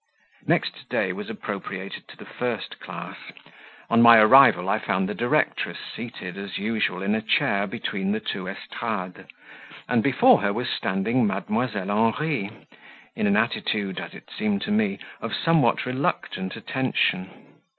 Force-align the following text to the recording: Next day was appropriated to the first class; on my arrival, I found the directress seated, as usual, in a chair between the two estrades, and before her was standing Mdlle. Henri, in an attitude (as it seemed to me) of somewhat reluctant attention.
Next 0.47 0.89
day 0.89 1.13
was 1.13 1.29
appropriated 1.29 2.07
to 2.07 2.17
the 2.17 2.25
first 2.25 2.79
class; 2.79 3.17
on 3.87 4.01
my 4.01 4.17
arrival, 4.17 4.67
I 4.67 4.79
found 4.79 5.07
the 5.07 5.13
directress 5.13 5.77
seated, 5.95 6.37
as 6.39 6.57
usual, 6.57 7.03
in 7.03 7.13
a 7.13 7.21
chair 7.21 7.67
between 7.67 8.11
the 8.11 8.19
two 8.19 8.47
estrades, 8.47 9.29
and 9.87 10.01
before 10.01 10.41
her 10.41 10.51
was 10.53 10.69
standing 10.71 11.27
Mdlle. 11.27 11.87
Henri, 12.15 12.49
in 13.15 13.27
an 13.27 13.37
attitude 13.37 13.99
(as 13.99 14.15
it 14.15 14.31
seemed 14.35 14.63
to 14.63 14.71
me) 14.71 14.97
of 15.21 15.35
somewhat 15.35 15.85
reluctant 15.85 16.55
attention. 16.55 17.29